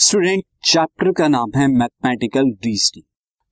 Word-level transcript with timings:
Student 0.00 0.42
chapter 0.64 1.10
का 1.12 1.26
नाम 1.28 1.50
है 1.56 1.66
मैथमेटिकल 1.68 2.46
रीजनिंग 2.64 3.02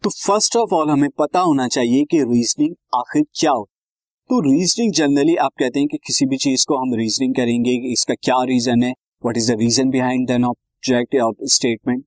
तो 0.03 0.11
फ़र्स्ट 0.11 0.57
ऑफ़ 0.57 0.73
ऑल 0.75 0.91
हमें 0.91 1.09
पता 1.19 1.41
होना 1.41 1.67
चाहिए 1.69 2.05
कि 2.05 2.21
रीजनिंग 2.21 2.75
आखिर 2.95 3.25
क्या 3.41 3.51
हो। 3.51 3.65
तो 4.31 4.39
रीजनिंग 4.41 4.93
जनरली 4.93 5.35
आप 5.37 5.51
कहते 5.59 5.79
हैं 5.79 5.89
कि 5.89 5.99
किसी 6.07 6.27
भी 6.27 6.37
चीज़ 6.37 6.65
को 6.69 6.77
हम 6.77 6.95
रीजनिंग 6.95 7.35
करेंगे, 7.35 7.73
इसका 7.93 8.15
क्या 8.15 8.43
रीजन 8.43 8.83
है 8.83 8.91
what 8.91 9.37
is 9.37 9.53
the 9.53 9.57
reason 9.61 9.91
behind 9.91 10.31
an 10.31 10.45
object 10.45 11.17
और 11.17 11.35
स्टेटमेंट 11.47 12.05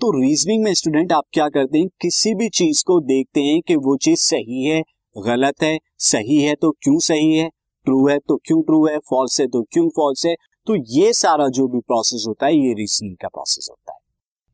तो 0.00 0.10
रीजनिंग 0.20 0.64
में 0.64 0.72
स्टूडेंट 0.74 1.12
आप 1.12 1.24
क्या 1.32 1.48
करते 1.48 1.78
हैं, 1.78 1.88
किसी 2.02 2.34
भी 2.34 2.48
चीज़ 2.50 2.82
को 2.86 2.98
देखते 3.02 3.40
हैं 3.40 3.60
कि 3.68 3.76
वो 3.78 3.96
चीज़ 3.98 4.20
सही 4.20 4.64
है, 4.64 4.80
गलत 5.16 5.62
है, 5.62 5.78
सही 5.98 6.40
है 6.42 6.54
तो 6.54 6.70
क्यों 6.72 6.98
सही 7.00 7.36
है 7.36 7.48
ट्रू 7.86 8.06
है 8.08 8.18
तो 8.18 8.36
क्यों 8.36 8.62
ट्रू 8.62 8.86
है 8.86 8.98
फॉल्स 9.10 9.40
है 9.40 9.46
तो 9.48 9.62
क्यों 9.62 9.88
फॉल्स 9.90 10.26
है 10.26 10.34
तो 10.66 10.74
ये 10.88 11.12
सारा 11.12 11.48
जो 11.48 11.66
भी 11.68 11.78
प्रोसेस 11.80 12.24
होता 12.28 12.46
है 12.46 12.56
ये 12.56 12.72
रीजनिंग 12.72 13.16
का 13.16 13.28
प्रोसेस 13.28 13.68
होता 13.70 13.92
है। 13.92 13.98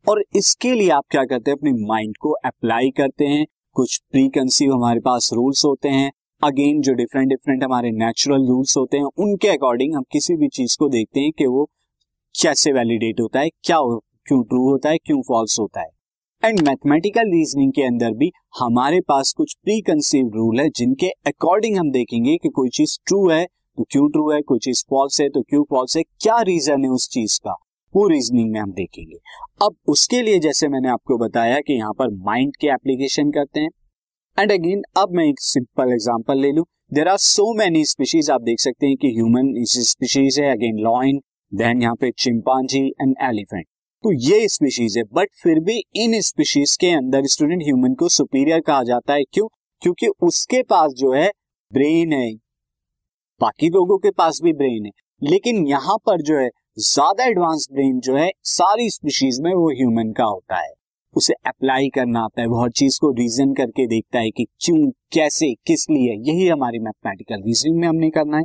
और 0.07 0.23
इसके 0.37 0.73
लिए 0.75 0.89
आप 0.91 1.05
क्या 1.11 1.25
करते 1.25 1.51
हैं 1.51 1.59
अपने 1.59 1.73
माइंड 1.87 2.17
को 2.17 2.31
अप्लाई 2.45 2.91
करते 2.91 3.25
हैं। 3.25 3.47
कुछ 3.77 3.98
प्री 4.11 4.29
कंसीव 4.29 4.73
हमारे 4.73 5.01
पास 5.01 5.31
रूल्स 5.33 5.65
होते 5.65 5.89
हैं। 5.89 6.11
अगेन 6.43 6.81
जो 6.81 6.93
डिफरेंट 6.93 7.29
डिफरेंट 7.29 7.65
हमारे 7.65 7.91
नेचुरल 7.91 8.47
रूल्स 8.47 8.77
होते 8.77 8.97
हैं 8.97 9.05
उनके 9.19 9.48
अकॉर्डिंग 9.48 9.95
हम 9.95 10.05
किसी 10.12 10.37
भी 10.37 10.48
चीज़ 10.48 10.77
को 10.79 10.89
देखते 10.89 11.21
हैं 11.21 11.33
कि 11.33 11.47
वो 11.47 11.65
कैसे 12.34 12.73
वैलिडेट 12.73 13.20
होता 13.20 13.41
है 13.41 13.48
क्या 13.48 13.77
हो, 13.77 13.98
क्यों 14.27 14.43
ट्रू 14.43 14.69
होता 14.70 14.91
है 14.91 14.98
क्यों 14.98 15.20
फॉल्स 15.23 15.59
होता 15.61 15.81
है। 15.81 15.89
एंड 16.43 16.61
मैथमेटिकल 16.61 17.31
रीजनिंग 17.31 17.73
के 17.73 17.83
अंदर 17.83 18.11
भी 18.11 18.31
हमारे 18.61 19.01
पास 19.01 19.33
कुछ 19.33 19.55
प्री 19.55 19.81
कंसीव 19.81 20.31
रूल 20.34 20.61
है 20.61 20.69
जिनके 20.70 21.09
अकॉर्डिंग 21.27 21.77
हम 21.77 21.91
देखेंगे 21.91 22.37
कि 22.37 22.48
कोई 22.48 22.69
चीज़ 22.69 22.98
ट्रू 23.06 23.29
है 23.31 23.47
क्यों 23.85 24.09
ट्रू 24.09 24.31
है, 24.31 24.41
कोई 24.41 24.59
चीज़ 24.59 24.85
फॉल्स 24.91 25.21
है 25.21 25.29
तो 25.29 25.43
क्यों 25.43 25.63
फॉल्स 25.71 25.97
है, 25.97 26.03
क्या 26.03 26.41
रीजन 26.43 26.84
है 26.84 26.91
उस 26.91 27.09
चीज़ 27.09 27.39
का, 27.39 27.53
वो 27.95 28.07
रीजनिंग 28.09 28.51
में 28.53 28.61
हम 28.61 28.73
देखेंगे। 28.73 29.17
अब 29.62 29.77
उसके 29.89 30.23
लिए 30.23 30.39
जैसे 30.39 30.69
मैंने 30.69 30.89
आपको 30.89 31.19
बताया 31.19 31.61
कि 31.61 31.75
यहाँ 31.75 31.93
पर 31.93 32.11
माइंड 32.25 32.57
के 32.57 32.67
एप्लीकेशन 32.67 33.31
करते 33.31 33.61
हैं। 33.61 33.70
एंड 34.39 34.53
अगेन 34.53 34.83
अब 34.97 35.15
मैं 35.15 35.25
एक 35.25 35.41
सिंपल 35.43 35.93
एग्जांपल 35.93 36.41
ले 36.41 36.53
लू। 36.53 36.65
There 36.95 37.09
are 37.09 37.17
so 37.19 37.53
many 37.55 37.85
species 37.85 38.31
आप 38.31 38.43
देख 38.43 38.61
सकते 38.61 38.87
हैं 38.87 38.97
कि 38.97 39.09
ह्यूमन 39.09 39.53
स्पीशीज 39.65 40.39
है 40.41 40.51
अगेन 40.51 40.79
लॉइन 40.79 41.20
देन 41.53 41.83
यहाँ 41.83 41.95
पे 41.95 42.11
चिंपांजी 42.19 42.87
एंड 43.03 43.15
एलिफेंट 43.23 43.67
तो 44.05 44.13
ये 44.23 44.48
स्पीशीज 44.48 44.97
है 44.98 45.03
बट 45.15 45.29
फिर 45.42 45.61
भी 45.61 45.79
इन 45.97 46.20
स्पीशीज 46.20 46.77
के 46.77 46.91
अंदर 46.91 47.27
स्टूडेंट 47.27 47.63
ह्यूमन 47.63 47.95
को 47.95 48.09
सुपीरियर 48.09 48.61
कहा 48.61 48.83
जाता 48.83 49.15
है। 49.15 49.23
क्यों? 49.25 49.47
क्योंकि 49.83 50.09
उसके 50.23 50.63
पास 50.63 50.92
जो 50.92 51.13
है 51.13 51.31
ब्रेन 51.73 52.13
है 52.13 52.31
बाकी 53.41 53.69
लोगों 53.69 53.98
के 53.98 54.11
पास 54.11 54.41
भी 54.42 54.53
ब्रेन 54.53 54.86
है। 54.86 54.91
लेकिन 55.22 55.67
यहाँ 55.67 55.97
पर 56.06 56.22
जो 56.22 56.39
है, 56.39 56.50
ज़्यादा 56.78 57.25
एडवांस 57.25 57.69
ब्रेन 57.72 58.00
जो 58.00 58.17
है, 58.17 58.30
सारी 58.42 58.91
स्पीशीज 58.91 59.41
में 59.41 59.55
वो 59.55 59.70
ह्यूमन 59.70 60.12
का 60.12 60.25
होता 60.25 60.56
है। 60.56 60.72
उसे 61.17 61.34
अप्लाई 61.47 61.89
करना 61.89 62.20
आता 62.20 62.41
है, 62.41 62.47
वो 62.47 62.62
हर 62.62 62.70
चीज़ 62.70 62.98
को 63.00 63.11
रीजन 63.11 63.55
करके 63.55 63.86
देखता 63.86 64.19
है 64.19 64.30
कि 64.30 64.45
क्यों, 64.45 64.91
कैसे, 64.91 65.55
किस 65.55 65.86
लिए, 65.91 66.33
यही 66.33 66.48
हमारी 66.48 66.78
मैथमेटिकल 66.78 67.42
रीजनिंग 67.47 67.80
में 67.80 67.89
हमने 67.89 68.11
करना 68.11 68.36
है। 68.36 68.45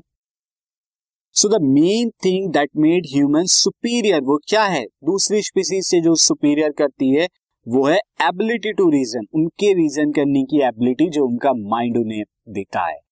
So 1.36 1.50
the 1.50 1.62
main 1.62 2.10
thing 2.10 2.54
that 2.54 2.70
made 2.78 3.04
human 3.14 3.46
superior 3.46 4.22
वो 4.22 4.40
क्या 4.48 4.64
है? 4.64 4.86
दूसरी 4.86 5.42
स्पीसीज 5.42 5.86
से 5.86 6.02
जो 6.02 6.16
सुपीरियर 6.16 6.72
करती 6.72 7.10
है, 7.10 7.28
वो 7.68 7.88
है 7.88 7.98
एबिलिटी 8.22 8.74
टू 8.74 8.90
रीजन 8.90 9.26
उनके 9.34 9.74
रीजन 9.74 10.12
करने 10.12 10.44
की 10.44 10.62
एबिलिटी 10.62 11.10
जो 11.10 11.26
उनका 11.26 11.54
माइंड 11.54 11.98
उन्हें 11.98 12.24
देता 12.50 12.88
है। 12.88 13.03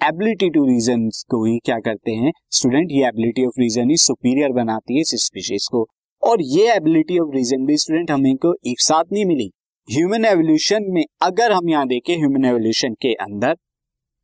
एबिलिटी 0.00 0.48
टू 0.50 0.64
रीजन 0.66 1.08
को 1.30 1.44
ही 1.44 1.58
क्या 1.58 1.78
करते 1.78 2.12
हैं? 2.12 2.30
स्टूडेंट 2.50 2.88
ये 2.92 3.06
एबिलिटी 3.06 3.44
ऑफ़ 3.46 3.60
रीजन 3.60 3.90
ही 3.90 3.96
सुपीरियर 3.96 4.52
बनाती 4.52 4.94
है 4.94 5.00
इस 5.00 5.10
स्पीशीज 5.24 5.66
को। 5.72 5.84
और 6.22 6.42
ये 6.42 6.74
एबिलिटी 6.74 7.18
ऑफ़ 7.18 7.34
रीजन 7.34 7.64
भी 7.66 7.76
स्टूडेंट 7.76 8.10
हमें 8.10 8.36
को 8.36 8.54
एक 8.66 8.80
साथ 8.80 9.12
नहीं 9.12 9.24
मिली। 9.24 9.50
ह्यूमन 9.88 10.24
एवोल्यूशन 10.24 10.86
में 10.90 11.04
अगर 11.22 11.52
हम 11.52 11.68
यहाँ 11.68 11.86
देखें 11.86 12.14
ह्यूमन 12.16 12.44
एवोल्यूशन 12.44 12.94
के 12.94 13.14
अंदर, 13.14 13.54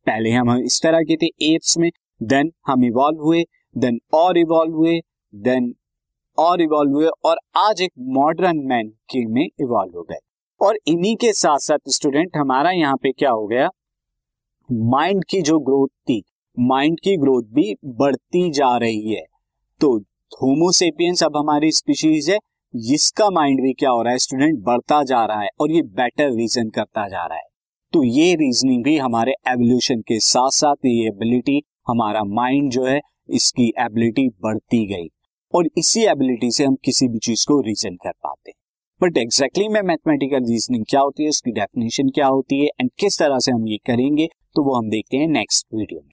पहले 0.07 0.31
हम 0.31 0.55
इस 0.57 0.79
तरह 0.83 1.01
के 1.01 1.15
थे 1.15 1.53
एप्स 1.53 1.77
में 1.77 1.89
देन 2.21 2.51
हम 2.67 2.85
इवॉल्व 2.85 3.23
हुए 3.23 3.43
देन 3.75 3.99
और 4.13 4.37
इवॉल्व 4.37 4.75
हुए 4.75 4.99
देन 5.33 5.73
और 6.37 6.61
इवॉल्व 6.61 6.91
हुए 6.91 7.09
और 7.25 7.37
आज 7.57 7.81
एक 7.81 7.91
मॉडर्न 8.13 8.65
मैन 8.65 8.89
के 9.11 9.25
में 9.27 9.45
इवॉल्व 9.45 9.97
हो 9.97 10.03
गए। 10.03 10.19
और 10.61 10.77
इन्हीं 10.87 11.15
के 11.15 11.33
साथ 11.33 11.59
साथ 11.59 11.89
स्टूडेंट 11.91 12.37
हमारा 12.37 12.71
यहाँ 12.71 12.95
पे 12.95 13.11
क्या 13.11 13.31
हो 13.31 13.47
गया? 13.47 13.69
माइंड 14.73 15.23
की 15.29 15.41
जो 15.41 15.59
ग्रोथ 15.59 15.87
थी 16.09 16.21
माइंड 16.57 16.99
की 16.99 17.15
ग्रोथ 17.17 17.43
भी 17.43 17.73
बढ़ती 17.85 18.49
जा 18.51 18.75
रही 18.77 19.13
है। 19.13 19.23
तो 19.81 19.97
होमोसेपियंस 20.41 21.23
अब 21.23 21.37
हमारी 21.37 21.71
स्पीशीज 21.71 22.29
है, 22.29 22.37
जिसका 22.73 23.29
माइंड 23.29 23.61
भी 23.61 23.73
क्या 23.73 23.89
हो 23.89 24.01
रहा 24.01 24.11
है 24.11 24.19
स्टूडेंट 24.19 24.59
बढ़ता 24.59 25.03
जा 25.03 25.23
रहा 25.25 25.41
है 25.41 25.49
और 25.59 25.71
ये 25.71 25.81
बेटर 25.81 26.31
रीजन 26.31 26.69
करता 26.69 27.07
जा 27.07 27.25
रहा 27.25 27.37
है। 27.37 27.47
तो 27.93 28.03
ये 28.03 28.33
रीजनिंग 28.35 28.83
भी 28.83 28.97
हमारे 28.97 29.33
एवोल्यूशन 29.47 30.01
के 30.01 30.19
साथ 30.19 30.49
साथ 30.49 30.85
ये 30.85 31.07
एबिलिटी 31.07 31.61
हमारा 31.87 32.23
माइंड 32.23 32.71
जो 32.71 32.85
है, 32.85 32.99
इसकी 33.29 33.71
एबिलिटी 33.79 34.27
बढ़ती 34.43 34.85
गई 34.87 35.07
और 35.53 35.69
इसी 35.77 36.03
एबिलिटी 36.05 36.51
से 36.51 36.65
हम 36.65 36.75
किसी 36.75 37.07
भी 37.07 37.19
चीज़ 37.19 37.45
को 37.47 37.59
रीजन 37.61 37.95
कर 37.95 38.11
पाते 38.11 38.51
हैं। 38.51 38.61
बट 39.01 39.17
एग्जैक्टली 39.17 39.67
में 39.67 39.81
मैथमेटिकल 39.81 40.51
रीजनिंग 40.51 40.85
क्या 40.89 41.01
होती 41.01 41.23
है, 41.23 41.29
उसकी 41.29 41.51
डेफिनेशन 41.51 42.09
क्या 42.09 42.27
होती 42.27 42.59
है 42.59 42.69
एंड 42.81 42.89
किस 42.99 43.19
तरह 43.19 43.39
से 43.39 43.51
हम 43.51 43.67
ये 43.67 43.77
करेंगे 43.85 44.27
तो 44.55 44.63
वो 44.63 44.75
हम 44.75 44.89
देखते 44.89 45.17
हैं 45.17 45.27
नेक्स्ट 45.27 45.67
वीडियो 45.73 45.99
में 45.99 46.11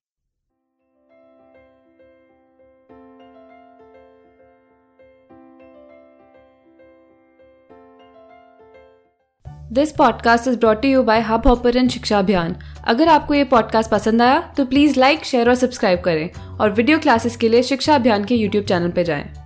this 9.73 9.93
podcast 9.93 10.49
is 10.49 10.59
brought 10.59 10.85
you 10.85 11.03
by 11.03 11.21
Hub 11.21 11.47
Hopper 11.47 11.89
Shiksha 11.89 12.19
Abhiyan 12.19 12.57
अगर 12.85 13.09
आपको 13.09 13.35
ये 13.35 13.45
पॉडकास्ट 13.45 13.91
पसंद 13.91 14.23
आया 14.23 14.41
तो 14.57 14.65
प्लीज़ 14.65 15.01
लाइक 15.01 15.25
शेयर 15.25 15.49
और 15.49 15.55
सब्सक्राइब 15.55 16.01
करें 16.01 16.31
और 16.61 16.71
वीडियो 16.71 16.99
क्लासेस 16.99 17.37
के 17.37 17.49
लिए 17.49 17.63
शिक्षा 17.63 17.95
अभियान 17.95 18.25
के 18.25 18.35
यूट्यूब 18.35 18.65
चैनल 18.65 18.91
पर 18.91 19.03
जाएँ। 19.03 19.40